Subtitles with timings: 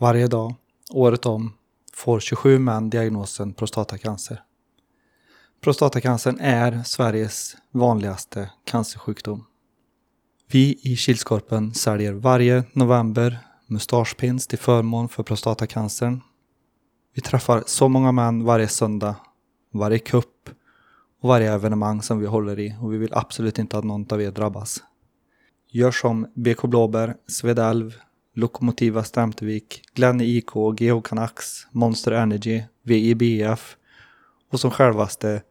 [0.00, 0.54] Varje dag,
[0.90, 1.52] året om,
[1.92, 4.42] får 27 män diagnosen prostatacancer.
[5.60, 9.46] Prostatacancern är Sveriges vanligaste cancersjukdom.
[10.50, 16.20] Vi i Kilskorpen säljer varje november mustaschpins till förmån för prostatacancern.
[17.14, 19.16] Vi träffar så många män varje söndag,
[19.72, 20.50] varje kupp
[21.20, 24.22] och varje evenemang som vi håller i och vi vill absolut inte att någon av
[24.22, 24.82] er drabbas.
[25.70, 27.94] Gör som BK Blåbär, Svedalv,
[28.34, 33.76] Lokomotiva Stämtevik, Glenn IK, GH Canucks, Monster Energy, VIBF
[34.50, 35.42] och som självaste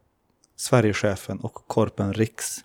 [0.56, 2.64] Sverigechefen och Korpen Riks.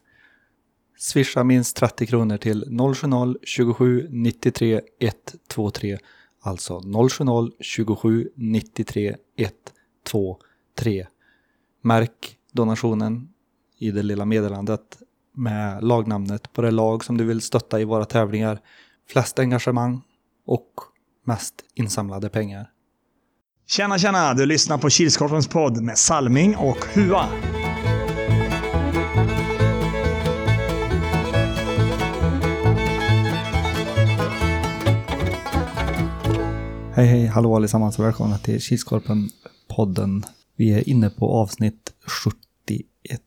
[0.97, 5.97] Swisha minst 30 kronor till 070-27 93 123.
[6.41, 11.07] Alltså 070 27 93 123.
[11.81, 13.29] Märk donationen
[13.77, 14.97] i det lilla meddelandet
[15.33, 18.59] med lagnamnet på det lag som du vill stötta i våra tävlingar.
[19.07, 20.01] Flest engagemang
[20.45, 20.69] och
[21.25, 22.69] mest insamlade pengar.
[23.67, 24.33] Tjena, tjena!
[24.33, 27.29] Du lyssnar på Kilskorpens podd med Salming och Hua.
[36.93, 40.23] Hej hej, hallå allesammans och välkomna till Kilskorpen-podden.
[40.55, 43.21] Vi är inne på avsnitt 71.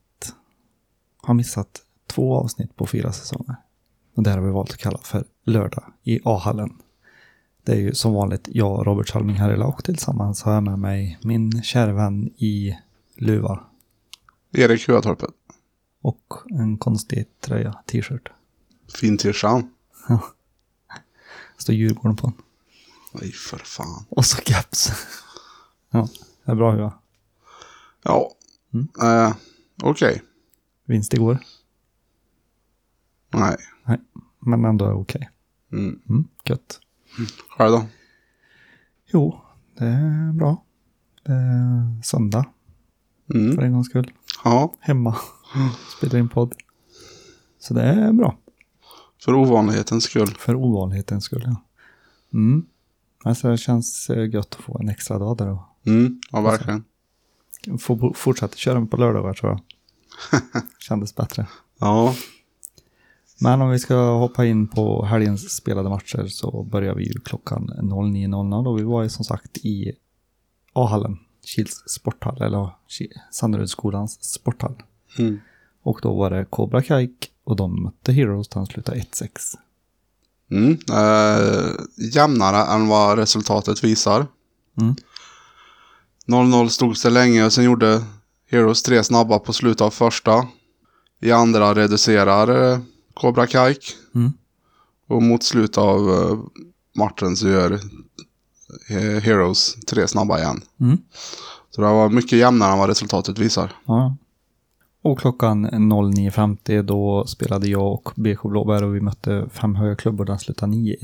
[1.21, 3.55] Har missat två avsnitt på fyra säsonger.
[4.13, 6.77] Och det har vi valt att kalla för lördag i A-hallen.
[7.63, 11.19] Det är ju som vanligt jag, Robert Salming Härila och tillsammans har jag med mig
[11.21, 12.77] min kära vän i
[13.15, 13.63] luva
[14.51, 15.29] Erik Huatorpet.
[16.01, 18.29] och en konstig tröja, t-shirt.
[18.95, 19.65] Fin t-shirt.
[21.57, 22.35] Står Djurgården på den.
[23.13, 24.05] Nej, för fan.
[24.09, 24.91] Och så caps.
[25.89, 26.07] ja,
[26.45, 26.93] det är bra Hua.
[28.03, 28.31] Ja.
[28.73, 28.87] Mm.
[29.01, 29.35] Eh,
[29.83, 30.21] Okej.
[30.85, 31.39] Vinst igår,
[33.33, 33.57] Nej.
[34.39, 35.29] Men ändå är okej.
[35.71, 35.99] Mm.
[36.09, 36.79] Mm, gött.
[37.57, 37.85] Själv då?
[39.05, 39.41] Jo,
[39.77, 40.63] det är bra.
[41.23, 42.45] Det är söndag
[43.27, 43.59] för Mm.
[43.59, 44.11] en gångs skull.
[44.43, 44.73] Ja.
[44.79, 45.15] Hemma.
[45.97, 46.55] Spelar in podd.
[47.59, 48.37] Så det är bra.
[49.23, 50.27] För ovanlighetens skull.
[50.27, 51.43] För ovanlighetens skull.
[51.45, 51.55] Ja.
[52.33, 52.65] Mm.
[53.23, 56.21] Alltså det känns eh, gött att få en extra dag där och Mm.
[56.31, 56.83] Ja, verkligen.
[57.87, 59.61] bo- fortsätta köra på lördagar tror jag.
[60.79, 61.47] Kändes bättre.
[61.79, 62.13] Ja.
[63.41, 67.69] Men om vi ska hoppa in på helgens spelade matcher så börjar vi ju klockan
[67.81, 69.91] 09.00 och vi var ju som sagt i
[70.73, 72.69] A-hallen, Kils sporthall, eller
[73.31, 74.75] Sanderudsskolans sporthall.
[75.17, 75.39] Mm.
[75.83, 79.29] Och då var det Cobra Kike och de mötte Heroes, den slutade 1-6.
[80.51, 80.77] Mm.
[80.91, 81.71] Eh,
[82.13, 84.27] jämnare än vad resultatet visar.
[84.81, 84.95] Mm.
[86.27, 88.01] 0-0 stod sig länge och sen gjorde
[88.51, 90.47] Heroes tre snabba på slutet av första.
[91.21, 92.79] I andra reducerar eh,
[93.21, 93.93] Cobra Kike.
[94.15, 94.33] Mm.
[95.07, 96.39] Och mot slutet av eh,
[96.95, 97.71] matchen så gör
[98.89, 100.61] eh, Heroes tre snabba igen.
[100.79, 100.97] Mm.
[101.69, 103.71] Så det var mycket jämnare än vad resultatet visar.
[103.85, 104.15] Ja.
[105.01, 110.25] Och klockan 09.50 då spelade jag och BK Blåbär och vi mötte fem höga klubbor,
[110.25, 110.95] den slutade 9-1.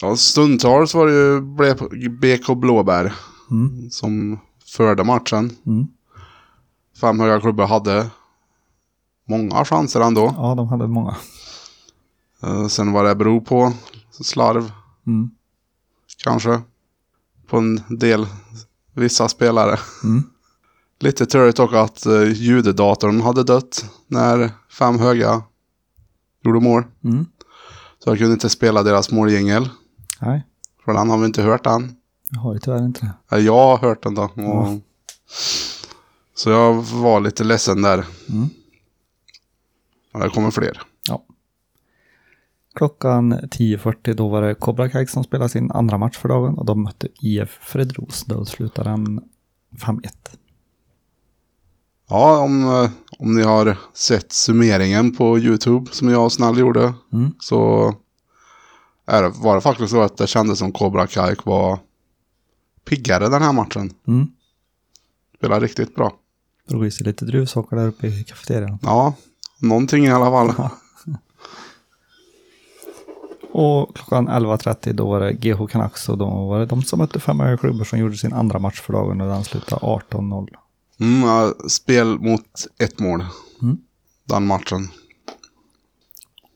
[0.00, 3.12] Ja, stundtals var det ju BK Blåbär
[3.50, 3.90] Mm.
[3.90, 4.38] som
[4.76, 5.50] förde matchen.
[5.66, 5.86] Mm.
[7.00, 8.06] Fem höga klubbar hade
[9.30, 10.34] många chanser ändå.
[10.36, 11.16] Ja, de hade många.
[12.42, 13.72] Eh, Sen vad det beror på,
[14.10, 14.72] slarv
[15.06, 15.30] Mm.
[16.24, 16.60] kanske.
[17.46, 18.26] På en del,
[18.94, 19.78] vissa spelare.
[20.04, 20.22] Mm.
[21.00, 25.42] Lite turligt dock att uh, ljuddatorn hade dött när fem höga
[26.44, 26.82] gjorde mål.
[27.04, 27.26] Mm.
[28.04, 29.68] Så jag kunde inte spela deras måljingel.
[30.20, 30.46] Nej,
[30.84, 31.96] För den har vi inte hört än.
[32.30, 33.12] jag har ju tyvärr inte det.
[33.30, 34.22] Ja, Jag har hört den då.
[34.22, 34.30] Och...
[34.36, 34.78] Ja.
[36.34, 38.06] Så jag var lite ledsen där.
[38.28, 38.48] Mm.
[40.12, 40.82] Men det kommer fler.
[41.08, 41.24] Ja.
[42.74, 46.64] Klockan 10.40 då var det Cobra Kike som spelade sin andra match för dagen och
[46.64, 48.24] de mötte IF Fredros.
[48.24, 49.20] Då slutade den
[49.76, 50.08] 5-1.
[52.08, 56.94] Ja, om, eh, om ni har sett summeringen på YouTube som jag och Snäll gjorde.
[57.12, 57.32] Mm.
[57.40, 57.94] Så
[59.06, 61.78] är var det faktiskt så att det kändes som Cobra Kike var
[62.84, 63.92] piggare den här matchen.
[64.06, 64.26] Mm.
[65.36, 66.12] Spelade riktigt bra.
[66.68, 68.78] Drog i sig lite druvsocker där uppe i kafeterian.
[68.82, 69.14] Ja,
[69.60, 70.54] någonting i alla fall.
[70.58, 70.70] Ja.
[73.52, 77.20] Och klockan 11.30 då var det GH Canucks och då var det de som mötte
[77.20, 80.48] fem höga klubbor som gjorde sin andra match för dagen och den slutade 18-0.
[81.00, 83.24] Mm, ja, spel mot ett mål.
[83.62, 83.78] Mm.
[84.24, 84.88] Den matchen.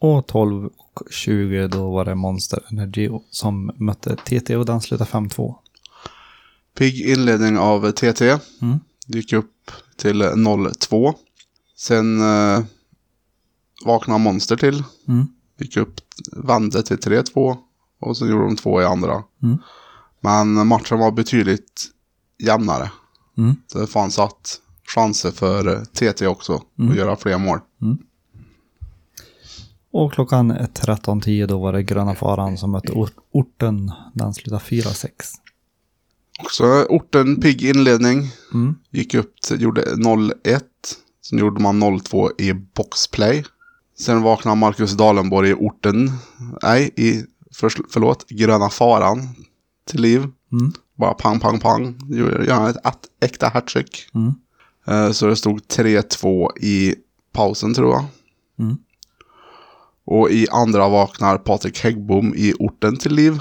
[0.01, 5.11] Och 12 och 20 då var det Monster Energy som mötte TT och den slutade
[5.11, 5.55] 5-2.
[6.79, 8.39] Pigg inledning av TT.
[8.63, 8.81] Mm.
[9.07, 11.15] Gick upp till 0-2.
[11.77, 12.65] Sen eh,
[13.85, 14.83] vaknade Monster till.
[15.09, 15.27] Mm.
[15.59, 16.01] Gick upp,
[16.33, 17.57] vände till 3-2.
[18.01, 19.23] och så gjorde de två i andra.
[19.43, 19.59] Mm.
[20.21, 21.87] Men matchen var betydligt
[22.39, 22.91] jämnare.
[23.39, 23.57] Mm.
[23.73, 24.61] Det fanns att
[24.95, 27.59] chanser för TT också att göra fler mål.
[29.93, 33.93] Och klockan 13.10 då var det Gröna Faran som mötte or- orten.
[34.15, 35.11] Den slutade 4-6.
[36.43, 38.31] Också orten pigg inledning.
[38.55, 38.75] Mm.
[38.91, 40.61] Gick upp gjorde 0-1.
[41.29, 43.45] Sen gjorde man 0-2 i boxplay.
[43.99, 46.11] Sen vaknade Marcus Dalenborg i orten.
[46.63, 47.25] Nej, i,
[47.55, 49.29] för, förlåt, Gröna Faran
[49.89, 50.21] till liv.
[50.53, 50.73] Mm.
[50.99, 51.99] Bara pang, pang, pang.
[52.09, 54.09] Gör ett, ett äkta hattrick.
[54.15, 54.33] Mm.
[54.87, 56.95] Eh, Så det stod 3-2 i
[57.33, 58.05] pausen tror jag.
[58.59, 58.77] Mm.
[60.07, 63.39] Och i andra vaknar Patrik Häggbom i orten till liv.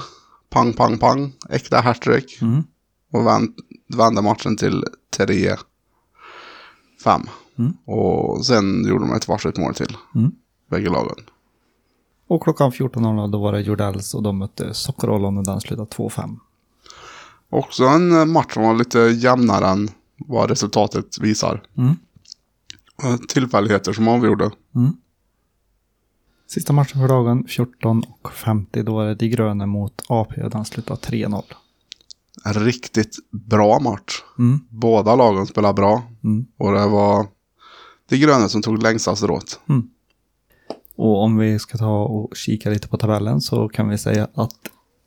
[0.50, 1.32] Pang, pang, pang.
[1.48, 2.38] Äkta hattrick.
[2.42, 2.62] Mm.
[3.12, 3.54] Och vänd,
[3.88, 4.84] vände matchen till
[5.16, 5.56] 3-5.
[7.58, 7.72] Mm.
[7.86, 9.96] Och sen gjorde de ett varsitt mål till.
[10.14, 10.32] Mm.
[10.74, 11.16] Bägge lagen.
[12.26, 16.38] Och klockan 14.00 då var det Jordells och de mötte Sockerollon och den slutade 2-5.
[17.50, 21.62] Också en eh, match som var lite jämnare än vad resultatet visar.
[21.76, 21.96] Mm.
[23.02, 24.50] Eh, Tillfälligheter som avgjorde.
[24.74, 24.92] Mm.
[26.46, 31.00] Sista matchen för dagen 14.50 då var det De Gröne mot AP och den slutade
[31.00, 31.42] 3-0.
[32.44, 34.22] En riktigt bra match.
[34.38, 34.60] Mm.
[34.68, 36.02] Båda lagen spelade bra.
[36.24, 36.46] Mm.
[36.56, 37.26] Och det var
[38.08, 39.60] de gröna som tog längsta strået.
[40.96, 44.56] Och om vi ska ta och kika lite på tabellen så kan vi säga att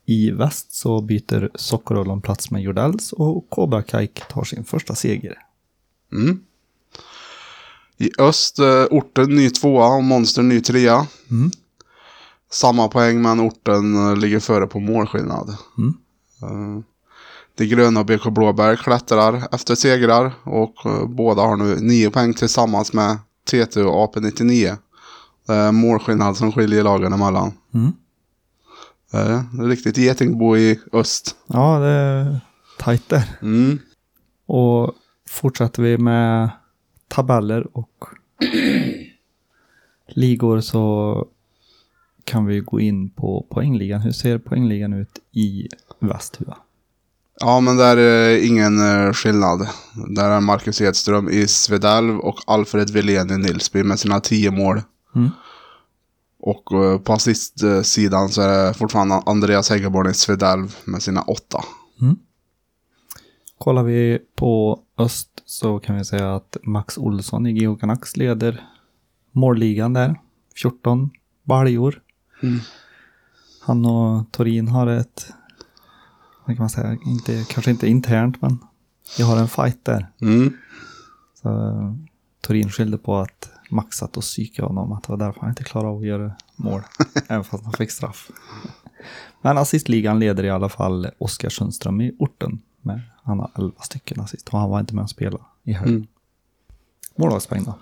[0.06, 5.38] i väst så byter Sockerollon plats med Jordells och Cobra Kajk tar sin första seger.
[6.12, 6.40] Mm.
[7.96, 11.06] I öst, eh, orten ny tvåa och monster ny trea.
[11.30, 11.50] Mm.
[12.50, 15.56] Samma poäng men orten eh, ligger före på målskillnad.
[15.78, 15.94] Mm.
[16.42, 16.84] Eh,
[17.56, 20.74] De gröna och BK Blåberg klättrar efter segrar och
[21.08, 23.18] båda har nu nio poäng tillsammans med
[23.50, 24.76] TT och AP99.
[25.48, 27.52] Det är målskillnad som skiljer lagen emellan.
[27.74, 27.92] Mm.
[29.10, 31.36] Det är riktigt getingbo i öst.
[31.46, 32.40] Ja, det är
[32.78, 33.24] tajt där.
[33.42, 33.78] Mm.
[34.46, 34.92] Och
[35.28, 36.50] fortsätter vi med
[37.08, 38.04] tabeller och
[40.08, 41.26] ligor så
[42.24, 44.00] kan vi gå in på poängligan.
[44.00, 45.68] Hur ser poängligan ut i
[46.00, 46.56] Västhua?
[47.40, 49.68] Ja, men där är ingen eh, skillnad.
[50.08, 54.80] Där är Marcus Edström i Svedalv och Alfred Wilén i Nilsby med sina tio mål.
[55.14, 55.30] Mm.
[56.40, 61.64] Och eh, på assistsidan så är det fortfarande Andreas Häggeborn i Svedalv med sina åtta.
[63.58, 68.64] Kollar vi på öst så kan vi säga att Max Olsson i Geo Canucks leder
[69.32, 70.20] målligan där.
[70.56, 71.10] 14
[71.42, 72.02] baljor.
[72.42, 72.60] Mm.
[73.62, 75.32] Han och Torin har ett,
[76.44, 78.58] vad kan man säga, inte, kanske inte internt men
[79.18, 80.06] vi har en fight där.
[80.20, 80.52] Mm.
[81.42, 81.94] Så eh,
[82.40, 85.64] Torin skyllde på att Max satt och psykade honom, att det var därför han inte
[85.64, 86.82] klarade av att göra mål.
[87.28, 88.30] även fast han fick straff.
[89.42, 92.62] Men assistligan leder i alla fall Oskar Sundström i orten.
[92.82, 95.96] Med, han har 11 stycken assist och han var inte med och spela i helgen.
[95.96, 96.06] Mm.
[97.16, 97.78] Målvaktspoäng då?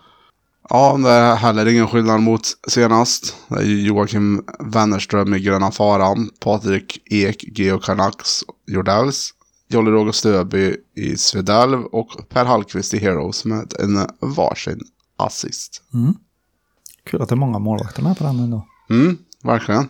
[0.69, 3.37] Ja, det är heller ingen skillnad mot senast.
[3.49, 9.35] Det är Joakim Wennerström i Gröna Faran, Patrik Ek, Geo Canucks, Jordells,
[9.69, 14.81] Jolly Roger Stöby i Svedalv och Per Hallqvist i Heroes med en varsin
[15.17, 15.83] assist.
[15.95, 16.15] Mm.
[17.05, 18.67] Kul att det är många målvakter med på den ändå.
[18.91, 19.89] Mm, verkligen.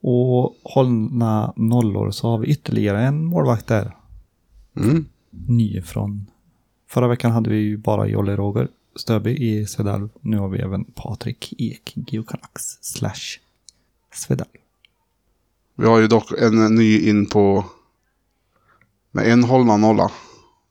[0.00, 3.96] Och hållna nollor så har vi ytterligare en målvakt där.
[4.76, 5.06] Mm.
[5.30, 6.26] Ny från...
[6.86, 10.08] Förra veckan hade vi ju bara Jolly Roger Stöby i Svedalv.
[10.20, 13.38] Nu har vi även Patrik Ek, Geocanucks slash
[14.12, 14.48] Svedalv.
[15.74, 17.64] Vi har ju dock en ny in på
[19.10, 20.10] med en hållna nolla.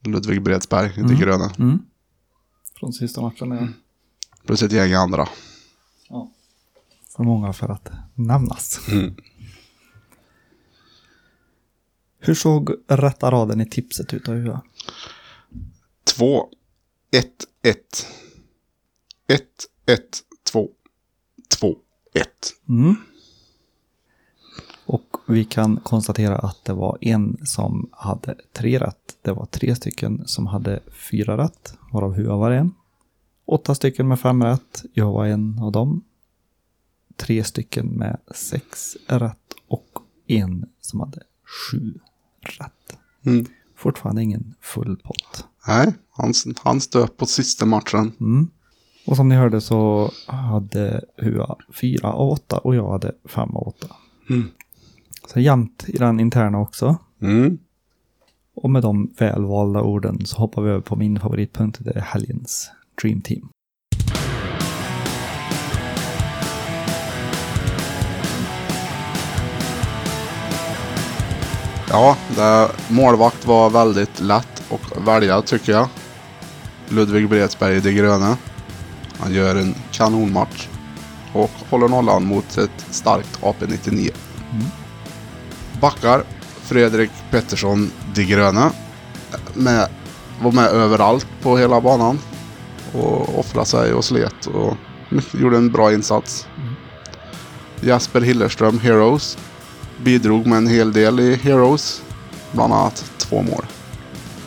[0.06, 1.20] Ludvig Bredsberg, inte Mm.
[1.20, 1.52] gröna.
[1.60, 1.80] Mm.
[2.84, 3.52] Från sista matchen.
[3.52, 3.68] Ja.
[4.46, 5.30] Plus ett gäng andra.
[7.16, 8.88] För många för att nämnas.
[8.92, 9.16] Mm.
[12.20, 14.26] Hur såg rätta raden i tipset ut?
[14.26, 14.62] Då?
[16.04, 16.50] 2,
[17.12, 17.28] 1,
[17.62, 18.08] 1.
[19.28, 19.42] 1,
[19.86, 20.02] 1,
[20.52, 20.70] 2,
[21.60, 21.76] 2,
[22.14, 22.28] 1.
[22.70, 22.96] Mm.
[25.26, 29.18] Vi kan konstatera att det var en som hade tre rätt.
[29.22, 30.80] Det var tre stycken som hade
[31.12, 32.74] fyra rätt, varav Hua var en.
[33.46, 36.04] Åtta stycken med fem rätt, jag var en av dem.
[37.16, 39.88] Tre stycken med sex rätt och
[40.28, 41.94] en som hade sju
[42.42, 42.98] rätt.
[43.26, 43.46] Mm.
[43.76, 45.46] Fortfarande ingen full pott.
[45.68, 48.12] Nej, han, han stöp på sista matchen.
[48.20, 48.50] Mm.
[49.06, 53.68] Och som ni hörde så hade Hua fyra av åtta och jag hade fem av
[53.68, 53.88] åtta.
[54.30, 54.50] Mm.
[55.28, 56.98] Så jämnt i den interna också.
[57.22, 57.58] Mm.
[58.56, 62.72] Och med de välvalda orden så hoppar vi över på min favoritpunkt, det är helgens
[63.02, 63.50] Dream Team.
[71.90, 75.88] Ja, det, målvakt var väldigt lätt att välja tycker jag.
[76.90, 78.38] Ludvig Bredsberg de gröne.
[79.18, 80.68] Han gör en kanonmatch.
[81.34, 84.12] Och håller nollan mot ett starkt AP99.
[85.84, 86.24] Backar.
[86.62, 88.72] Fredrik Pettersson de gröne.
[89.54, 89.88] Med,
[90.42, 92.20] var med överallt på hela banan.
[92.94, 94.46] Och offrade sig och slet.
[94.46, 94.78] Och
[95.40, 96.48] gjorde en bra insats.
[97.82, 99.38] Jasper Hillerström, Heroes.
[100.04, 102.02] Bidrog med en hel del i Heroes.
[102.52, 103.66] Bland annat två mål.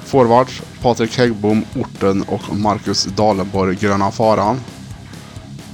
[0.05, 4.61] Forwards Patrik Häggbom, Orten och Marcus Dalenborg, Gröna Faran.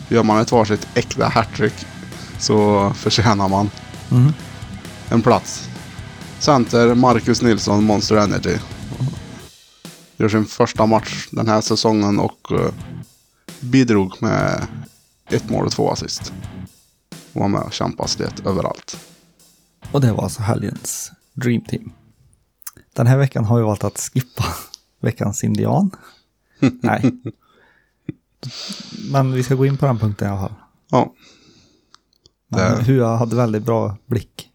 [0.09, 1.87] Gör man ett varsitt äkta hattrick
[2.39, 3.71] så förtjänar man
[4.13, 4.33] Mm.
[5.13, 5.69] En plats.
[6.39, 8.57] Center Marcus Nilsson, Monster Energy.
[10.17, 12.73] Gör sin första match den här säsongen och eh,
[13.61, 14.67] bidrog med
[15.27, 16.33] ett mål och två assist.
[17.33, 18.99] Var med och kämpade slet överallt.
[19.93, 21.93] Och det var alltså helgens Dream Team.
[22.93, 24.45] Den här veckan har vi valt att skippa
[25.01, 25.91] veckans indian.
[26.61, 27.13] Nej.
[29.11, 30.55] Men vi ska gå in på den punkten i alla fall.
[30.91, 31.13] Ja,
[32.49, 34.49] Det- Hua hade väldigt bra blick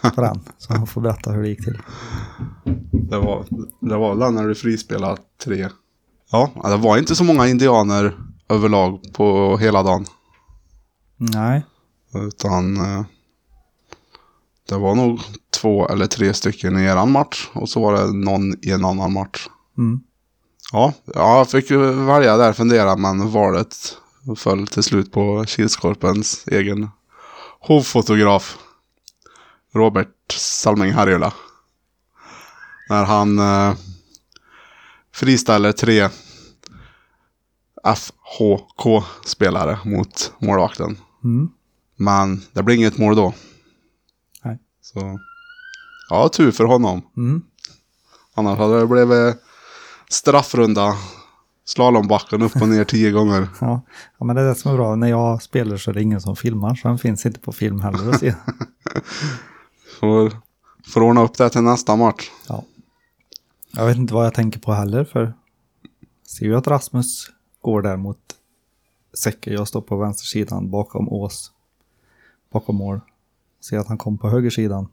[0.00, 0.40] på den.
[0.58, 1.78] Så han får berätta hur det gick till.
[2.92, 3.44] det var,
[3.80, 5.68] det var väl när du frispelade tre.
[6.30, 8.16] Ja, det var inte så många indianer
[8.48, 10.06] överlag på hela dagen.
[11.16, 11.66] Nej.
[12.14, 13.04] Utan eh,
[14.68, 15.20] det var nog
[15.60, 17.48] två eller tre stycken i eran match.
[17.52, 19.48] Och så var det någon i en annan match.
[19.78, 20.00] Mm.
[20.72, 23.76] Ja, ja jag fick välja där fundera men valet
[24.36, 26.88] föll till slut på Kilskorpens egen
[27.60, 28.58] hovfotograf.
[29.74, 31.32] Robert Salming Harjula.
[32.88, 33.74] När han eh,
[35.12, 36.08] friställer tre
[37.84, 40.98] FHK-spelare mot målvakten.
[41.24, 41.48] Mm.
[41.96, 43.34] Men det blir inget mål då.
[44.44, 44.58] Nej.
[44.80, 45.20] Så
[46.10, 47.02] ja, tur för honom.
[47.16, 47.42] Mm.
[48.34, 49.36] Annars hade det blivit
[50.10, 50.94] straffrunda.
[51.64, 53.48] Slalombacken upp och ner tio gånger.
[53.60, 53.82] Ja.
[54.18, 54.96] ja, men det är det som är bra.
[54.96, 56.74] När jag spelar så är det ingen som filmar.
[56.74, 58.34] Så den finns inte på film heller att se.
[60.00, 60.36] Får,
[60.86, 62.30] får ordna upp det till nästa match.
[62.48, 62.64] Ja.
[63.72, 65.04] Jag vet inte vad jag tänker på heller.
[65.04, 65.34] För
[66.26, 68.18] ser ju att Rasmus går där mot
[69.14, 69.50] Säcker.
[69.50, 71.52] Jag står på vänstersidan bakom Ås.
[72.52, 73.00] Bakom mål.
[73.60, 74.88] Ser att han kom på högersidan.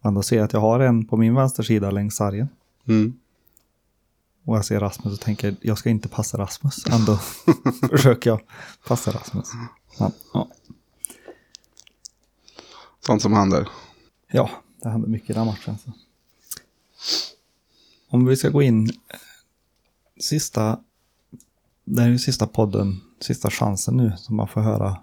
[0.00, 2.48] Men då ser jag att jag har en på min vänstersida längs sargen.
[2.88, 3.18] Mm.
[4.44, 6.86] Och jag ser Rasmus och tänker jag ska inte passa Rasmus.
[6.86, 7.18] Ändå
[7.90, 8.40] försöker jag
[8.86, 9.48] passa Rasmus.
[9.98, 10.48] Men, ja.
[13.06, 13.68] Sånt som händer.
[14.30, 14.50] ja,
[14.82, 15.78] det hände mycket i den matchen.
[15.78, 15.92] Så.
[18.08, 18.90] Om vi ska gå in
[20.20, 20.80] sista,
[21.84, 25.00] det här är ju sista podden, sista chansen nu som man får höra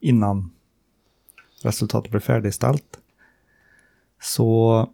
[0.00, 0.50] innan
[1.62, 2.98] resultatet blir färdigställt.
[4.20, 4.90] Så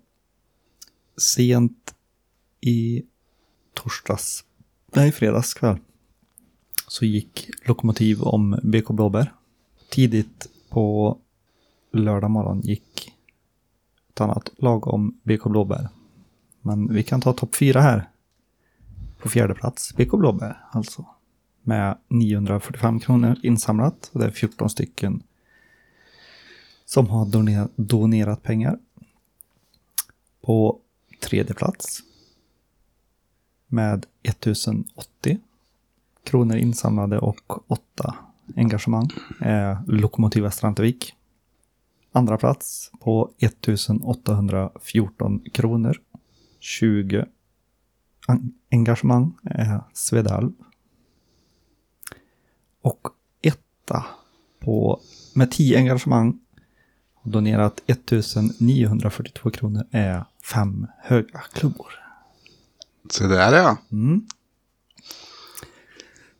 [1.16, 1.94] sent
[2.60, 3.02] i
[3.74, 4.44] torsdags,
[4.86, 5.78] nej fredags kväll,
[6.86, 9.34] så gick Lokomotiv om BK Blåbär.
[9.88, 11.18] Tidigt på
[11.90, 13.12] lördag morgon gick
[14.08, 15.88] ett annat lag om BK Blåbär.
[16.60, 18.08] Men vi kan ta topp fyra här.
[19.18, 21.06] På fjärde plats, BK Blåbär alltså.
[21.62, 24.10] Med 945 kronor insamlat.
[24.12, 25.22] Och det är 14 stycken
[26.84, 27.26] som har
[27.76, 28.78] donerat pengar.
[30.40, 30.78] På
[31.22, 32.02] tredje plats
[33.66, 35.38] med 1080
[36.24, 38.14] kronor insamlade och 8
[38.56, 39.08] engagemang
[39.40, 41.14] är Lokomotiva Strantevik
[42.12, 45.96] Andra plats på 1814 kronor.
[46.58, 47.26] 20
[48.28, 50.52] en- engagemang är Svedalv.
[52.82, 53.08] Och
[53.42, 54.06] etta
[54.58, 55.00] på,
[55.34, 56.40] med 10 engagemang
[57.14, 61.92] och donerat 1942 kronor är fem höga klubbor.
[63.10, 63.76] Så där ja.
[63.92, 64.26] Mm.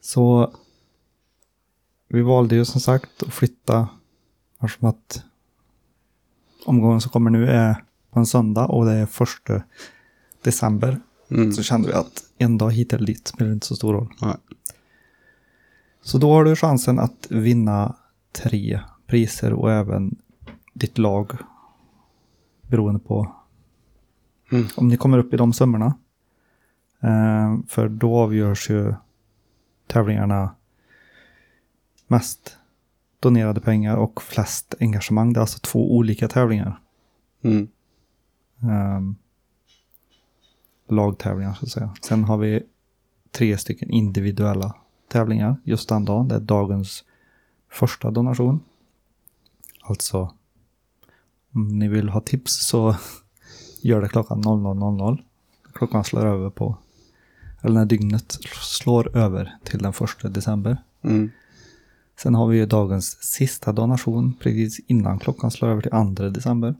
[0.00, 0.54] Så
[2.08, 3.88] vi valde ju som sagt att flytta
[4.62, 5.24] eftersom att
[6.64, 9.62] omgången som kommer nu är på en söndag och det är första
[10.42, 11.00] december.
[11.30, 11.52] Mm.
[11.52, 14.12] Så kände vi att en dag hit eller dit spelar inte så stor roll.
[14.22, 14.36] Nej.
[16.02, 17.96] Så då har du chansen att vinna
[18.32, 20.16] tre priser och även
[20.74, 21.32] ditt lag.
[22.62, 23.32] Beroende på
[24.52, 24.66] Mm.
[24.76, 25.94] om ni kommer upp i de summorna.
[27.00, 28.94] Eh, för då avgörs ju
[29.86, 30.54] tävlingarna
[32.06, 32.56] mest
[33.20, 35.32] donerade pengar och flest engagemang.
[35.32, 36.80] Det är alltså två olika tävlingar.
[37.42, 37.68] Mm.
[38.62, 39.16] Um,
[40.88, 41.94] lagtävlingar så att säga.
[42.02, 42.62] Sen har vi
[43.30, 44.74] tre stycken individuella
[45.08, 46.28] tävlingar just den dagen.
[46.28, 47.04] Det är dagens
[47.70, 48.60] första donation.
[49.82, 50.34] Alltså
[51.54, 52.96] Om ni vill ha tips så
[53.82, 55.22] gör det klockan 00.00.
[55.72, 56.76] Klockan slår över på,
[57.60, 60.76] eller när dygnet slår över till den första december.
[61.02, 61.30] Mm.
[62.22, 66.74] Sen har vi ju dagens sista donation precis innan klockan slår över till 2 december.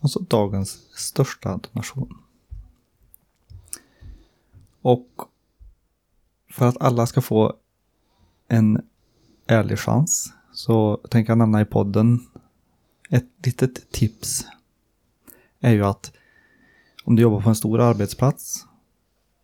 [0.00, 2.18] Och så dagens största donation.
[4.82, 5.08] Och
[6.50, 7.56] för att alla ska få
[8.48, 8.86] en
[9.46, 12.20] ärlig chans så tänker jag nämna i podden
[13.10, 14.46] ett litet tips.
[15.60, 16.12] Är ju att
[17.04, 18.66] om du jobbar på en stor arbetsplats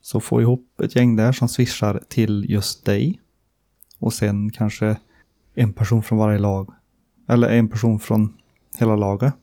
[0.01, 3.21] så få ihop ett gäng där som swishar till just dig.
[4.05, 4.97] Och sen kanske
[5.55, 6.75] en person från varje lag.
[7.29, 8.37] Eller en person från
[8.79, 9.35] hela laget.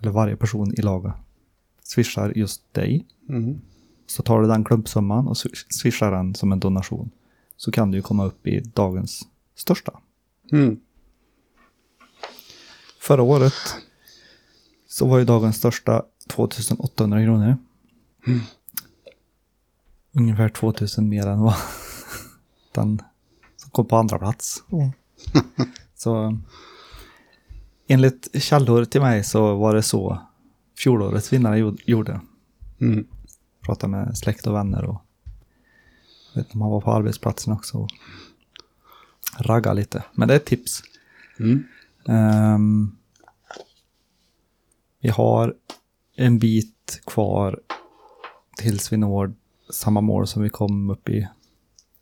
[0.00, 1.14] Eller varje person i laget.
[1.82, 3.06] Swishar just dig.
[3.28, 3.60] Mm.
[4.06, 7.10] Så tar du den klumpsumman och swish- swishar den som en donation.
[7.56, 9.22] Så kan du ju komma upp i dagens
[9.54, 9.98] största.
[10.52, 10.80] Mm.
[13.00, 13.54] Förra året
[14.86, 17.56] så var ju dagens största 2800 kronor.
[20.12, 21.54] Ungefär 2000 mer än vad
[22.72, 23.02] den
[23.72, 24.62] kom på andra plats.
[25.94, 26.38] så
[27.86, 30.18] enligt källor till mig så var det så
[30.78, 32.20] fjolårets vinnare gjorde-.
[32.80, 33.06] Mm.
[33.60, 35.02] Pratade med släkt och vänner och
[36.32, 37.78] jag vet inte om han var på arbetsplatsen också.
[37.78, 37.88] Och
[39.38, 40.04] ragga lite.
[40.12, 40.82] Men det är ett tips.
[41.38, 41.64] Mm.
[42.08, 42.96] Ehm,
[45.00, 45.54] vi har
[46.16, 47.60] en bit kvar
[48.56, 49.34] tills vi når
[49.70, 51.28] samma mål som vi kom upp i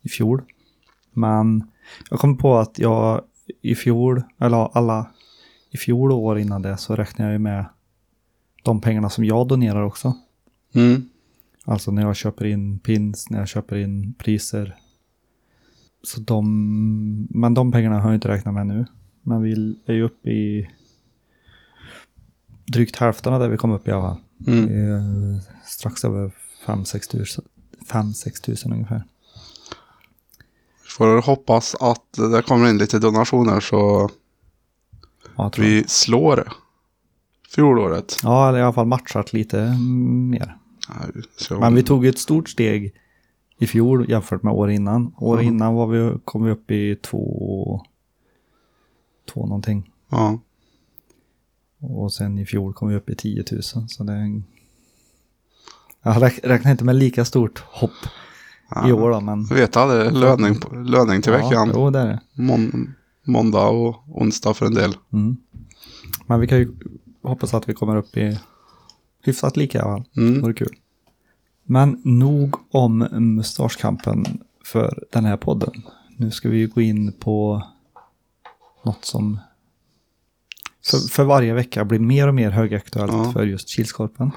[0.01, 0.41] i fjol.
[1.11, 1.63] Men
[2.09, 3.21] jag kom på att jag
[3.61, 5.07] i fjol, eller alla
[5.71, 7.65] i fjol och år innan det så räknar jag ju med
[8.63, 10.17] de pengarna som jag donerar också.
[10.73, 11.09] Mm.
[11.65, 14.75] Alltså när jag köper in pins, när jag köper in priser.
[16.03, 18.85] Så de, men de pengarna har jag inte räknat med nu.
[19.21, 20.69] Men vi är ju uppe i
[22.65, 24.17] drygt hälften av det vi kom upp i alla fall.
[24.47, 25.39] Mm.
[25.65, 26.31] Strax över
[26.65, 27.43] 5-6 tusen,
[27.87, 29.03] 5-6 tusen ungefär.
[30.97, 34.09] Får hoppas att det kommer in lite donationer så
[35.57, 36.53] vi slår
[37.55, 38.19] fjolåret.
[38.23, 39.77] ja, eller i alla fall matchat lite
[40.29, 40.57] mer.
[40.89, 41.23] Nej,
[41.59, 42.93] Men vi tog ett stort steg
[43.57, 45.13] i fjol jämfört med år innan.
[45.17, 45.45] År Mhm.
[45.47, 47.85] innan var vi, kom vi upp i två,
[49.33, 49.91] två någonting.
[50.09, 50.39] Ja.
[51.79, 53.61] Och sen i fjol kom vi upp i 10 000.
[53.63, 54.43] Så det är en...
[56.03, 57.91] Jag räk- räknar inte med lika stort hopp
[58.75, 58.93] i Ja.
[58.95, 59.47] år då, men...
[59.49, 60.55] Jag vet aldrig, löning,
[60.85, 61.67] löning till veckan.
[61.67, 62.19] Ja, jo, det är det.
[62.33, 64.95] Mån, måndag och onsdag för en del.
[65.13, 65.37] Mm.
[66.27, 66.71] Men vi kan ju
[67.23, 68.39] hoppas att vi kommer upp i
[69.23, 70.03] hyfsat lika i alla fall.
[70.13, 70.41] Det Mm.
[70.41, 70.75] vore kul.
[71.63, 74.25] Men nog om mustaschkampen
[74.65, 75.71] för den här podden.
[76.17, 77.63] Nu ska vi ju gå in på
[78.85, 79.39] något som
[80.91, 83.31] för, för varje vecka blir mer och mer högaktuellt Ja.
[83.31, 84.31] för just Kilskorpen.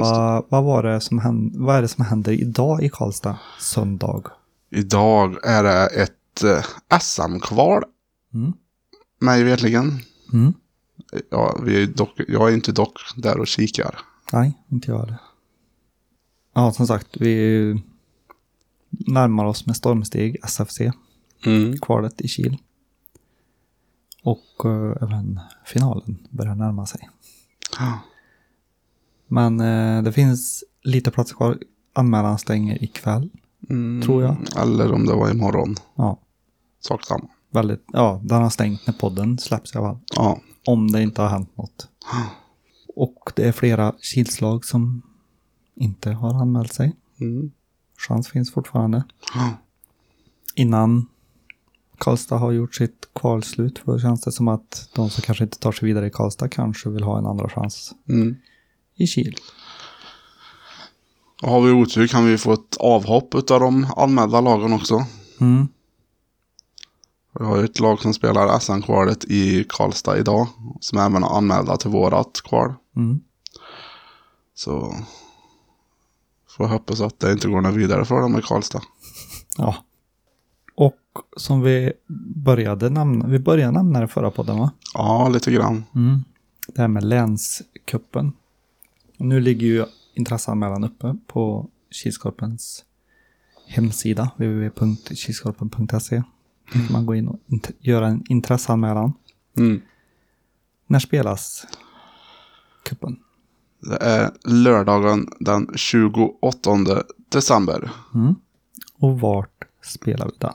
[0.00, 4.22] Vad, vad, var det som hände, vad är det som händer idag i Karlstad söndag?
[4.70, 7.84] Idag är det ett eh, SM-kval.
[8.34, 8.52] Mm.
[9.20, 9.98] Mig vetligen.
[10.32, 10.52] Mm.
[11.30, 13.98] Ja, vi är dock, jag är inte dock där och kikar.
[14.32, 15.18] Nej, inte jag heller.
[16.54, 17.82] Ja, som sagt, vi
[18.90, 20.80] närmar oss med stormsteg SFC,
[21.46, 21.78] Mm.
[21.78, 22.58] kvalet i Kil.
[24.22, 27.08] Och eh, även finalen börjar närma sig.
[27.78, 27.98] Ja.
[29.28, 31.58] Men eh, det finns lite platser kvar.
[31.92, 33.30] Anmälan stänger ikväll.
[33.70, 34.02] Mm.
[34.02, 34.36] Tror jag.
[34.56, 35.74] Eller om det var imorgon.
[35.94, 36.20] Ja,
[36.80, 37.28] Sak samma.
[37.50, 39.98] väldigt, ja, den har stängt när podden släpps i alla fall.
[40.16, 40.40] Ja.
[40.66, 41.88] Om det inte har hänt något.
[42.96, 45.02] Och det är flera kilslag som
[45.74, 46.96] inte har anmält sig.
[47.20, 47.50] Mm.
[48.08, 49.04] Chans finns fortfarande.
[49.34, 49.50] Ja.
[50.54, 51.06] Innan
[51.98, 53.78] Karlstad har gjort sitt kvalslut.
[53.78, 56.48] För då känns det som att de som kanske inte tar sig vidare i Karlstad
[56.48, 58.36] kanske vill ha en andra chans Mm.
[58.96, 59.36] I Kil.
[61.42, 65.06] Och har vi otur kan vi få ett avhopp av de anmälda lagen också.
[65.40, 65.68] Mm.
[67.38, 70.46] Vi har ju ett lag som spelar SM-kvalet i Karlstad idag.
[70.80, 72.74] Som även är anmälda till vårat kval.
[72.96, 73.20] Mm.
[74.54, 74.94] Så
[76.56, 78.80] får hoppas att det inte går något vidare för dem i Karlstad.
[79.58, 79.76] Ja.
[80.76, 81.00] Och
[81.36, 81.92] som vi
[82.44, 84.70] började nämna, vi började nämna det förra podden va?
[84.94, 85.84] Ja, lite grann.
[85.94, 86.24] Mm.
[86.66, 88.32] Det här med länskuppen.
[89.24, 92.84] Och nu ligger ju intresseanmälan uppe på Kilskorpens
[93.66, 96.22] hemsida www.kilskorpen.se.
[96.72, 97.40] Kan man gå in och
[97.80, 99.12] göra en intresseanmälan.
[99.56, 99.82] Mm.
[100.86, 101.66] När spelas
[102.82, 103.16] kuppen?
[103.80, 107.90] Det är lördagen den 28 december.
[108.14, 108.34] Mm.
[108.98, 110.54] Och vart spelar vi den?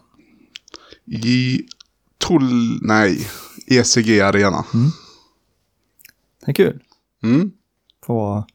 [1.05, 1.65] I
[2.17, 2.79] Tull...
[2.81, 3.27] Nej,
[3.67, 4.65] ECG Arena.
[6.45, 6.83] Det är kul.
[7.23, 7.51] Mm.
[8.03, 8.45] Få vara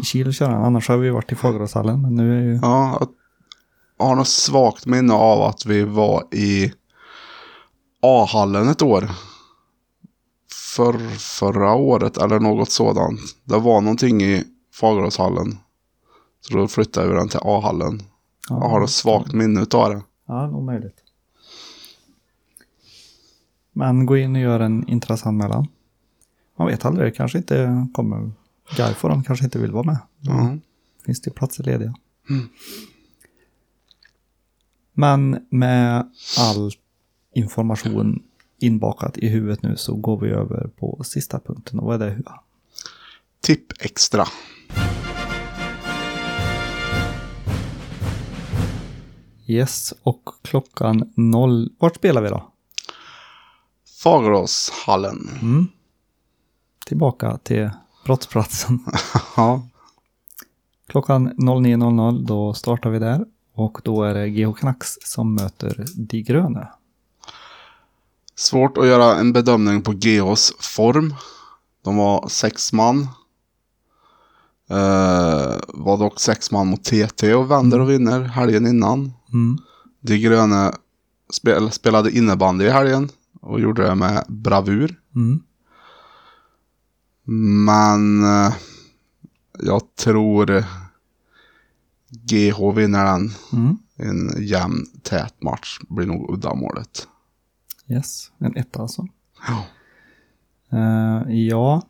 [0.00, 0.56] i Kil och köra.
[0.56, 2.02] Annars har vi varit i Fageråshallen.
[2.02, 2.58] Men nu är ju...
[2.62, 3.08] Ja,
[3.98, 6.72] jag har något svagt minne av att vi var i
[8.02, 9.10] A-hallen ett år.
[10.76, 13.20] För, förra året eller något sådant.
[13.44, 15.58] Det var någonting i Fageråshallen.
[16.40, 18.02] Så då flyttade vi den till A-hallen.
[18.48, 20.02] Jag har ett svagt minne av det.
[20.26, 20.96] Ja, nog möjligt.
[23.72, 25.66] Men gå in och gör en intresseanmälan.
[26.58, 28.32] Man vet aldrig, det kanske inte kommer.
[28.76, 29.98] Gaifo de kanske inte vill vara med.
[30.20, 30.56] Ja.
[31.06, 31.94] Finns det platser lediga.
[34.92, 36.72] Men med all
[37.34, 38.22] information
[38.58, 41.78] inbakat i huvudet nu så går vi över på sista punkten.
[41.78, 42.12] Och vad är det?
[42.12, 42.40] Hua?
[43.40, 44.26] Tipp extra.
[49.46, 51.72] Yes, och klockan noll.
[51.78, 52.52] Vart spelar vi då?
[54.02, 55.28] Fageråshallen.
[55.42, 55.68] Mm.
[56.86, 57.70] Tillbaka till
[58.10, 58.78] brottsplatsen.
[59.36, 59.62] Ja.
[60.86, 63.24] Klockan 09.00 då startar vi där.
[63.54, 66.68] Och då är det GH Knacks som möter De Gröne.
[68.34, 71.14] Svårt att göra en bedömning på GHs form.
[71.84, 73.00] De var sex man.
[74.70, 79.12] Eh, var dock sex man mot TT och vänder och vinner helgen innan.
[79.32, 79.58] Mm.
[80.00, 80.74] De gröna
[81.32, 83.08] spel, spelade innebandy i helgen
[83.40, 85.00] och gjorde det med bravur.
[85.14, 85.42] Mm.
[87.24, 88.54] Men eh,
[89.58, 90.64] jag tror
[92.10, 93.30] GH vinner den.
[93.52, 93.78] Mm.
[93.96, 97.08] En jämn, tät match blir nog uddamålet.
[97.88, 99.06] Yes, en etta alltså.
[99.46, 99.64] Ja.
[100.78, 101.82] Eh, ja.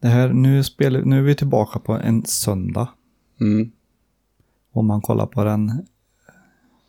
[0.00, 2.88] Det här, nu, spelar, nu är vi tillbaka på en söndag.
[3.40, 3.70] Mm.
[4.72, 5.86] Om man kollar på den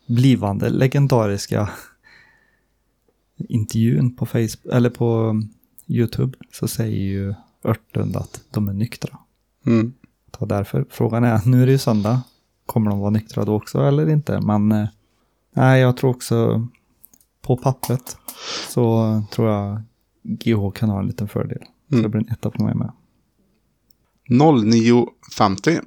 [0.06, 1.68] blivande legendariska
[3.36, 5.40] intervjun på Facebook eller på
[5.90, 9.18] YouTube så säger ju Örtlund att de är nyktra.
[9.66, 9.92] Mm.
[10.38, 12.22] Så därför, frågan är, nu är det ju söndag,
[12.66, 14.40] kommer de vara nyktra då också eller inte?
[14.40, 14.88] Men eh,
[15.52, 16.66] nej, jag tror också
[17.42, 18.16] på pappret
[18.68, 19.82] så tror jag
[20.22, 21.58] GH kan ha en liten fördel.
[21.88, 22.02] Så Mm.
[22.02, 22.92] det blir en etta på mig med.
[24.28, 25.80] 09.50.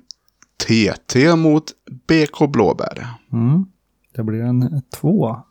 [0.57, 1.63] TT mot
[2.07, 3.07] BK Blåbär.
[3.31, 3.65] Mm.
[4.15, 5.43] Det blir en tvåa.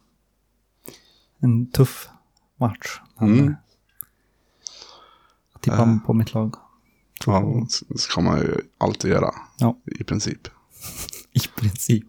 [1.39, 2.09] En tuff
[2.57, 3.01] match.
[3.19, 3.55] Men Mm.
[5.63, 5.99] Tippar Äh.
[6.07, 6.55] på mitt lag.
[7.27, 9.35] Ja, det ska man ju alltid göra.
[9.59, 9.77] Ja.
[10.01, 10.49] I princip.
[11.33, 12.07] I princip.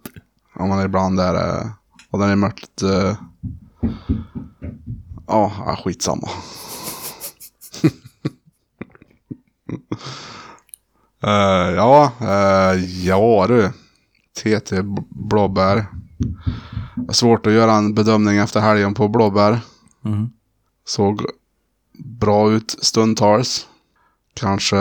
[0.55, 1.33] Om man ibland är...
[1.61, 1.67] eh,
[2.09, 2.81] Och den är mörkt...
[2.81, 3.17] eh,
[5.27, 6.27] Ja, ja, skitsamma.
[11.23, 13.71] uh, ja, uh, ja du.
[14.35, 15.85] TT Blåbär.
[17.09, 19.59] Svårt att göra en bedömning efter helgen på Blåbär.
[20.05, 20.29] Mm.
[20.85, 21.21] Såg
[21.93, 23.67] bra ut stundtals.
[24.33, 24.77] Kanske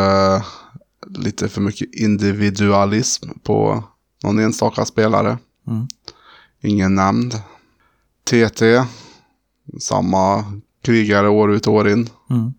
[1.07, 3.85] lite för mycket individualism på
[4.23, 5.39] någon enstaka spelare.
[5.67, 5.87] Mm.
[6.61, 7.35] Ingen nämnd.
[8.25, 8.85] TT.
[9.81, 10.45] Samma
[10.83, 12.09] krigare år ut och år in.
[12.31, 12.55] Mm.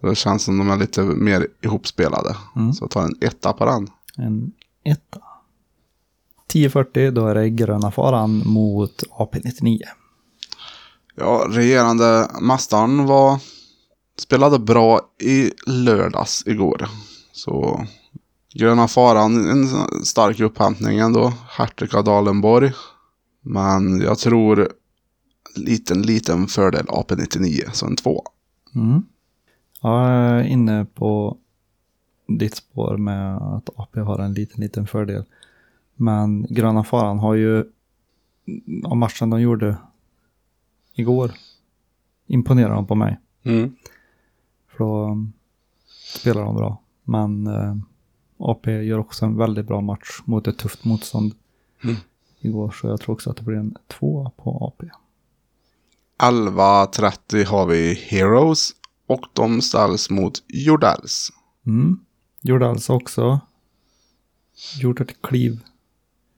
[0.00, 2.36] Så det känns som de är lite mer ihopspelade.
[2.56, 2.72] Mm.
[2.72, 3.88] Så jag tar en etta på den.
[4.16, 4.52] En
[4.84, 5.20] etta.
[6.52, 9.80] 10.40 då är det gröna faran mot AP99.
[11.14, 13.38] Ja, regerande mästaren var...
[14.16, 16.88] Spelade bra i lördags igår.
[17.32, 17.86] Så...
[18.56, 19.66] Gröna faran, en
[20.04, 21.32] stark upphämtning ändå.
[21.48, 22.72] Hertig av Dalenborg.
[23.40, 24.68] Men jag tror
[25.56, 28.22] liten, liten fördel AP99, så en två.
[28.74, 29.02] Mm.
[29.82, 31.36] Jag är inne på
[32.26, 35.24] ditt spår med att AP har en liten, liten fördel.
[35.96, 37.64] Men gröna faran har ju,
[38.84, 39.76] av matchen de gjorde
[40.94, 41.32] igår,
[42.26, 43.20] imponerar de på mig.
[43.42, 43.76] Mm.
[44.76, 45.32] För då um,
[46.16, 46.80] spelar de bra.
[47.04, 47.76] Men eh,
[48.38, 51.34] AP gör också en väldigt bra match mot ett tufft motstånd
[51.84, 51.96] Mm.
[52.40, 52.70] igår.
[52.80, 54.86] Så jag tror också att det blir en två på AP.
[56.18, 58.70] 11.30 har vi Heroes.
[59.06, 61.30] Och de ställs mot Jordells.
[61.66, 61.98] Mm.
[62.42, 63.40] Gjorde alltså också
[64.80, 65.60] gjort ett kliv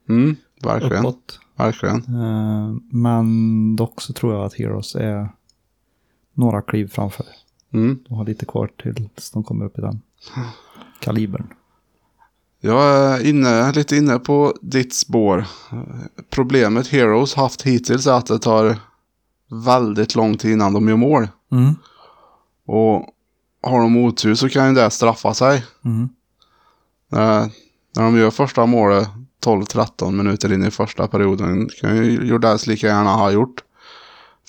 [0.09, 0.99] Mm, verkligen.
[1.07, 1.41] uppåt.
[1.57, 1.97] Verkligen.
[1.97, 5.29] Eh, men dock så tror jag att Heroes är
[6.35, 7.27] några kliv framför.
[7.73, 7.99] Mm.
[8.09, 10.01] De har lite kvar tills de kommer upp i den
[11.01, 11.47] kalibern.
[12.61, 15.47] Jag är inne, lite inne på ditt spår.
[16.31, 18.77] Problemet Heroes haft hittills är att det tar
[19.51, 21.29] väldigt lång tid innan de gör mål.
[21.53, 21.75] Mm.
[22.67, 23.09] Och
[23.63, 25.65] har de otur så kan ju det straffa sig.
[25.85, 26.09] Mm.
[27.09, 27.41] När,
[27.97, 29.09] när de gör första målet
[29.45, 33.63] 12-13 minuter in i första perioden kan ju Jordells lika gärna ha gjort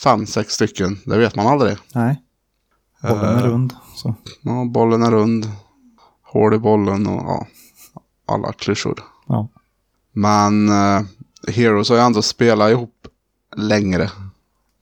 [0.03, 0.99] 5-6 stycken.
[1.05, 1.77] Det vet man aldrig.
[1.93, 2.21] Nej.
[3.01, 3.73] Bollen är Eh, rund.
[3.95, 4.15] Så.
[4.41, 5.51] Ja, bollen är rund.
[6.21, 7.47] Hål i bollen och ja,
[8.25, 9.03] alla klyschor.
[9.27, 9.47] Ja.
[10.11, 11.05] Men eh,
[11.47, 13.07] Heroes har ju ändå spelat ihop
[13.55, 14.09] längre.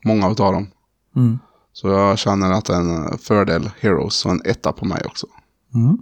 [0.05, 0.67] Många utav dem.
[1.15, 1.39] Mm.
[1.73, 5.27] Så jag känner att det är en fördel Heroes och en etta på mig också.
[5.73, 5.97] Mm.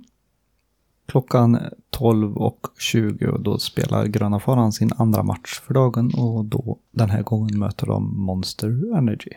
[1.08, 1.60] Klockan
[1.98, 7.24] 12.20 och då spelar Gröna Faran sin andra match för dagen och då den här
[7.24, 9.32] gången möter de Monster Energy.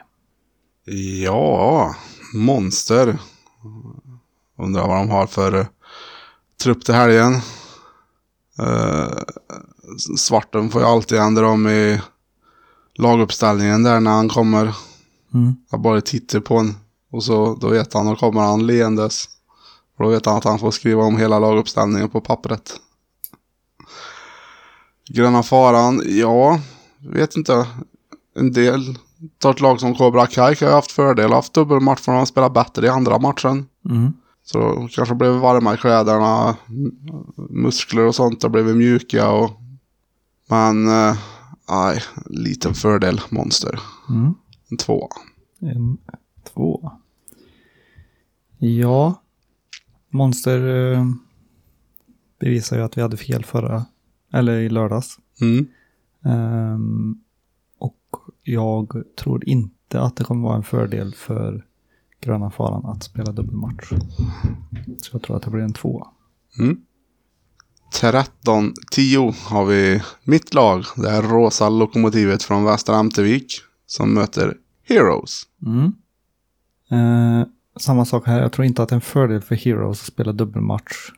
[0.88, 1.94] Ja,
[2.34, 3.18] Monster.
[4.58, 5.66] Undrar vad de har för eh,
[6.62, 7.32] trupp till helgen.
[8.60, 9.18] Uh,
[10.16, 12.00] Svarten får ju alltid ändra om i
[12.94, 14.74] laguppställningen där när han kommer.
[15.34, 15.56] Mm.
[15.70, 16.74] Jag bara tittar på honom
[17.10, 19.28] och så då vet han, då kommer han leendes.
[19.96, 22.80] Och då vet han att han får skriva om hela laguppställningen på pappret.
[25.08, 26.60] Gröna faran, ja,
[26.98, 27.66] vet inte.
[28.36, 28.98] En del
[29.38, 32.54] tar ett lag som Cobra Kai har haft fördel, haft dubbelmatch för de har spelat
[32.54, 33.66] bättre i andra matchen.
[33.90, 34.12] Mm.
[34.44, 36.56] Så de kanske blev varma i kläderna,
[37.50, 39.50] muskler och sånt har blivit mjuka och...
[40.48, 41.16] Men, eh,
[41.68, 43.80] nej, liten fördel monster.
[44.08, 44.34] Mm.
[44.70, 45.08] En tvåa.
[45.60, 45.98] En,
[46.54, 46.92] två.
[48.58, 49.22] Ja.
[50.10, 51.06] Monster eh,
[52.40, 53.84] bevisar ju att vi hade fel förra,
[54.32, 55.18] eller i lördags.
[55.40, 55.66] Mm.
[56.22, 57.25] Och
[58.46, 61.64] jag tror inte att det kommer vara en fördel för
[62.20, 63.88] Gröna Faran att spela dubbelmatch.
[64.98, 66.08] Så jag tror att det blir en tvåa.
[66.58, 66.80] Mm.
[67.92, 70.84] 13-10 har vi mitt lag.
[70.96, 73.52] Det är rosa lokomotivet från Västra Ämtervik
[73.86, 75.42] som möter Heroes.
[75.66, 75.92] Mm.
[76.90, 80.06] Eh, samma sak här, jag tror inte att det är en fördel för Heroes att
[80.06, 81.10] spela dubbelmatch.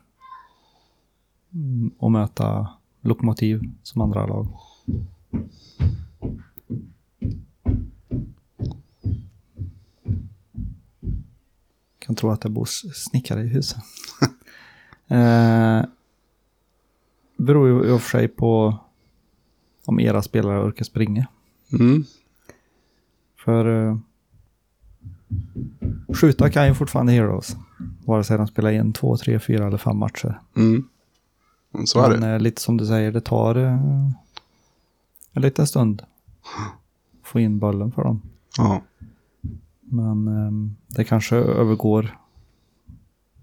[1.53, 2.67] Mm, och möta
[3.01, 4.47] Lokomotiv som andra lag.
[12.09, 13.77] Kan tro att det bor snickare i huset.
[15.07, 15.81] eh,
[17.37, 18.77] beror ju i och för sig på
[19.85, 21.27] om era spelare orkar springa.
[21.73, 22.03] Mm.
[23.45, 23.97] För eh,
[26.13, 27.55] skjuta kan ju fortfarande Heroes.
[28.05, 30.41] Vare sig de spelar en, två, tre, fyra eller fem matcher.
[30.55, 30.87] Mm.
[31.85, 32.29] Så är Men det.
[32.29, 33.73] eh, lite som du säger, det tar eh,
[35.31, 36.01] en liten stund.
[37.21, 38.21] att Få in bollen för dem.
[38.57, 38.81] Ja.
[39.89, 40.51] Men eh,
[40.87, 42.17] det kanske övergår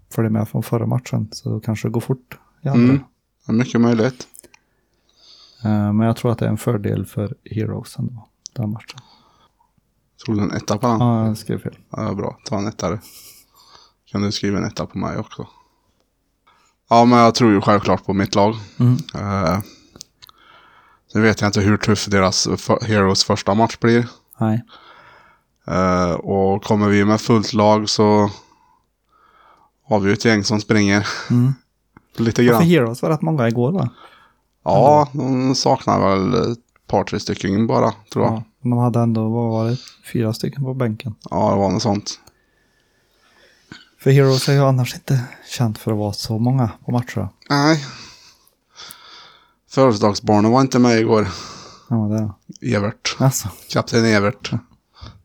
[0.09, 1.29] för det med från förra matchen.
[1.31, 2.83] Så det kanske går fort i andra.
[2.83, 3.03] Mm.
[3.47, 4.27] Det mycket möjligt.
[5.63, 8.27] Eh, men jag tror att det är en fördel för Heroes ändå.
[8.53, 8.99] Den matchen.
[10.25, 10.99] Tog du en etta på den?
[10.99, 11.77] Ja, jag skrev fel.
[11.89, 12.37] Ja, bra.
[12.45, 12.99] Ta en etta.
[14.05, 15.47] Kan du skriva en etta på mig också?
[16.89, 18.55] Ja, men jag tror ju självklart på mitt lag.
[18.79, 18.93] Mm.
[18.93, 19.59] Uh,
[21.13, 22.47] sen vet jag inte hur tuff deras
[22.81, 24.09] Heroes första match blir.
[24.37, 24.63] Nej.
[25.67, 28.29] Eh, och kommer vi med fullt lag så
[29.87, 31.53] har vi ju ett gäng som springer Mm.
[32.17, 32.61] lite grann.
[32.61, 33.89] för Heroes var rätt många igår va?
[34.63, 38.33] Ja, de saknar väl ett par, tre stycken bara, tror jag.
[38.33, 38.43] Ja.
[38.61, 39.77] De hade ändå, vad var det,
[40.13, 41.15] fyra stycken på bänken.
[41.29, 42.19] Ja, det var något sånt.
[43.99, 47.29] För Heroes är ju annars inte känt för att vara så många på matcher.
[47.49, 47.85] Nej.
[49.69, 51.27] Födelsedagsbarnen var inte med igår.
[51.89, 52.75] Ja, det.
[52.75, 53.15] Evert.
[53.19, 54.51] Alltså, Kapten Evert.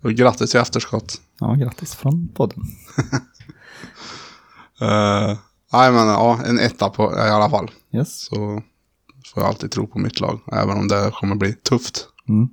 [0.03, 1.21] Och grattis i efterskott.
[1.41, 2.63] ja, grattis från podden.
[4.83, 5.39] Uh,
[5.73, 7.71] nej, men ja, en etta på, i alla fall.
[7.93, 8.25] Yes.
[8.25, 8.63] Så
[9.35, 10.41] får jag alltid tro på mitt lag.
[10.53, 12.09] Även om det kommer bli tufft.
[12.29, 12.49] Mm.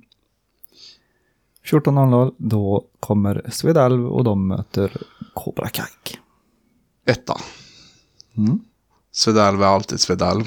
[1.64, 5.02] 14.00, då kommer Svedalv och de möter
[5.34, 5.86] Cobra Kai.
[7.06, 7.40] Etta.
[8.36, 8.60] Mm.
[9.12, 10.44] Svedalv är alltid Svedalv.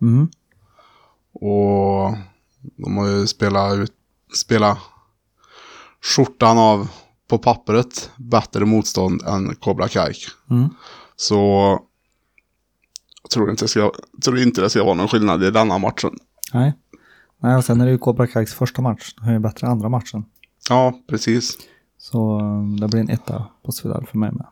[0.00, 0.28] Mm.
[1.32, 2.16] Och
[2.76, 3.92] de har ju spelat ut,
[4.36, 4.78] spela
[6.02, 6.88] skjortan av
[7.28, 10.14] på pappret bättre motstånd än Cobra Kai.
[10.50, 10.68] Mm.
[11.16, 11.36] Så
[13.22, 13.92] jag tror inte, ska,
[14.24, 16.10] tror inte det ska vara någon skillnad i denna matchen.
[16.52, 16.72] Nej.
[17.40, 19.14] Nej, och sen är det ju Cobra Kais första match.
[19.16, 20.24] De har ju bättre andra matchen.
[20.68, 21.58] Ja, precis.
[21.98, 24.46] Så um, det blir en etta på Svedalv för mig med.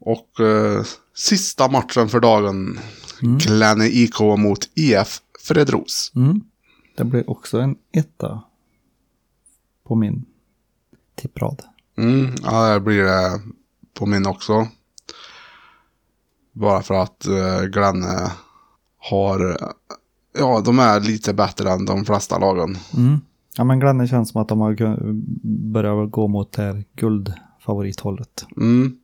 [0.00, 2.78] Och eh, sista matchen för dagen.
[3.22, 3.38] Mm.
[3.38, 6.12] Kläne IK mot IF Fredros.
[6.16, 6.40] Mm.
[6.96, 8.42] Det blir också en etta
[9.86, 10.24] på min
[11.14, 11.62] tipprad.
[11.98, 13.40] Mm, ja, det blir det
[13.94, 14.68] på min också.
[16.52, 18.32] Bara för att eh, Glenne
[18.98, 19.68] har, eh,
[20.38, 22.78] ja de är lite bättre än de flesta lagen.
[22.96, 23.20] Mm.
[23.56, 24.98] Ja, men Glenn känns som att de har
[25.72, 28.46] börjat gå mot det här guldfavorithållet.
[28.56, 28.96] Mm,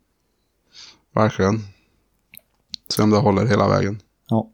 [1.14, 1.60] verkligen.
[2.88, 4.00] Se om det håller hela vägen.
[4.28, 4.50] Ja.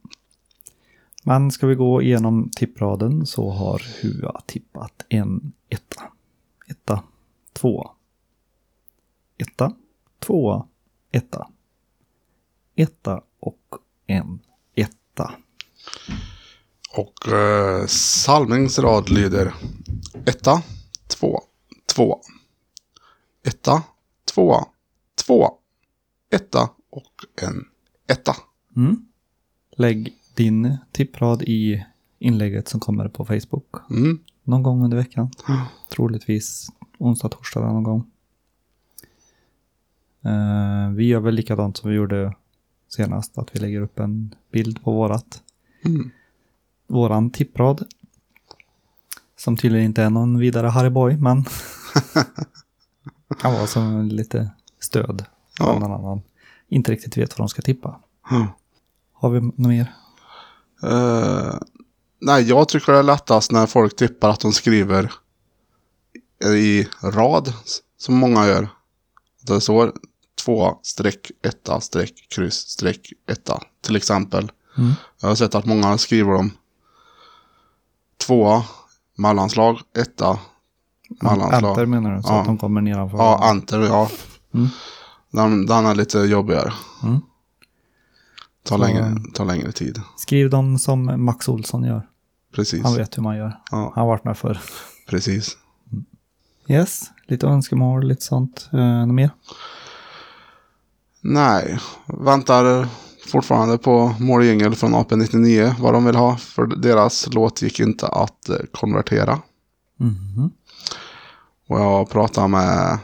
[1.24, 6.02] Men ska vi gå igenom tippraden så har Hua tippat en etta.
[6.70, 7.02] Etta,
[7.52, 7.90] två,
[9.38, 9.72] etta,
[10.18, 10.66] tvåa,
[11.12, 11.48] etta.
[12.74, 13.60] Etta och
[14.06, 14.40] en
[14.74, 15.34] etta.
[16.90, 19.54] Och eh, Salmings rad lyder
[20.24, 20.62] etta,
[21.06, 21.40] två,
[21.86, 22.20] två.
[23.46, 23.82] Etta,
[24.34, 24.66] tvåa,
[25.26, 25.50] två.
[26.30, 27.64] Etta och en
[28.06, 28.36] etta.
[28.76, 29.06] Mm.
[29.76, 31.84] Lägg din tipprad i
[32.18, 34.18] inlägget som kommer på Facebook Mm.
[34.48, 35.30] Någon gång under veckan.
[35.88, 38.10] Troligtvis onsdag, torsdag någon gång.
[40.24, 42.34] Eh, vi gör väl likadant som vi gjorde
[42.88, 45.42] senast, att vi lägger upp en bild på vårat.
[45.84, 46.10] Mm.
[46.86, 47.84] Våran tipprad.
[49.36, 51.44] Som tydligen inte är någon vidare Harry Boy, men
[53.40, 55.24] kan vara som lite stöd.
[55.58, 55.78] Ja.
[55.78, 56.22] någon annan
[56.68, 58.00] inte riktigt vet vad de ska tippa.
[58.30, 58.46] Mm.
[59.12, 59.94] Har vi något mer?
[60.82, 61.54] Eh,
[62.20, 65.12] nej, jag tycker det är lättast när folk tippar att de skriver
[66.56, 67.52] i rad,
[67.98, 68.68] som många gör.
[69.46, 69.92] Det står
[70.44, 74.52] två streck etta streck kryss streck etta till exempel.
[74.78, 74.92] Mm.
[75.20, 76.50] Jag har sett att många skriver dem
[78.26, 78.64] tvåa,
[79.16, 80.38] mellanslag, etta,
[81.22, 81.70] mellanslag.
[81.70, 82.22] Enter menar du?
[82.22, 82.40] Så Ja.
[82.40, 83.18] att de kommer nedanför?
[83.18, 84.10] Ja, enter, ja.
[84.54, 84.68] Mm.
[85.30, 86.72] Den, den är lite jobbigare.
[87.02, 87.20] Mm.
[88.68, 90.00] Tar, längre, tar längre tid.
[90.16, 92.06] Skriv dem som Max Olsson gör.
[92.54, 92.82] Precis.
[92.84, 93.58] Han vet hur man gör.
[93.70, 94.60] Ja, Han har varit med förr.
[95.08, 95.56] precis.
[96.68, 98.68] Yes, lite önskemål, lite sånt.
[98.72, 99.30] Eh, något mer?
[101.20, 102.88] Nej, väntar
[103.32, 105.74] fortfarande på måljingel från AP99.
[105.80, 106.36] Vad de vill ha.
[106.36, 109.38] För deras låt gick inte att eh, konvertera.
[109.96, 110.50] Mhm.
[111.68, 112.98] Och jag pratade med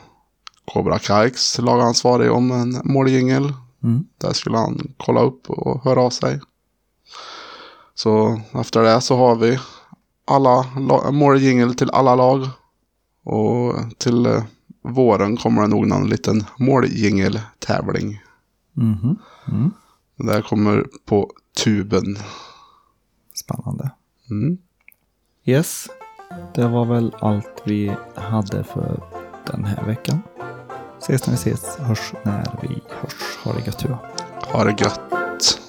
[0.64, 3.52] Cobra Kikes lagansvarig om en måljingel.
[3.84, 4.04] Mm.
[4.18, 6.40] Där skulle han kolla upp och höra av sig.
[7.94, 9.58] Så efter det så har vi
[10.24, 12.48] alla la- måljingel till alla lag.
[13.24, 14.42] Och till eh,
[14.82, 18.20] våren kommer det nog någon liten måljingel-tävling.
[18.72, 19.16] Mhm.
[19.48, 19.70] Mm.
[20.16, 21.30] Det där kommer på
[21.64, 22.16] tuben.
[23.34, 23.90] Spännande.
[24.30, 24.58] Mm.
[25.44, 25.86] Yes,
[26.54, 29.02] det var väl allt vi hade för
[29.52, 30.18] den här veckan.
[31.04, 33.38] Ses när vi ses, hörs när vi hörs.
[33.44, 33.84] Ha det gött.
[34.52, 35.60] Ha det gött.